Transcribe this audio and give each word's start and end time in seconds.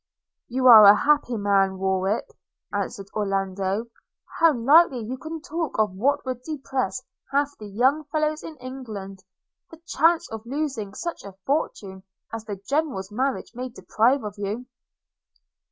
'You 0.47 0.65
are 0.65 0.85
a 0.85 0.95
happy 0.95 1.37
man, 1.37 1.77
Warwick,' 1.77 2.35
answered 2.73 3.05
Orlando: 3.13 3.85
'How 4.39 4.51
lightly 4.51 5.01
you 5.05 5.15
can 5.15 5.41
talk 5.43 5.77
of 5.77 5.93
what 5.93 6.25
would 6.25 6.41
depress 6.41 7.03
half 7.31 7.55
the 7.59 7.67
young 7.67 8.05
fellows 8.05 8.41
in 8.41 8.57
England– 8.57 9.23
the 9.69 9.77
chance 9.85 10.27
of 10.31 10.43
losing 10.43 10.95
such 10.95 11.23
a 11.23 11.35
fortune 11.45 12.01
as 12.33 12.45
the 12.45 12.55
General's 12.55 13.11
marriage 13.11 13.51
may 13.53 13.69
deprive 13.69 14.21
you 14.37 14.47
of!' 14.47 14.65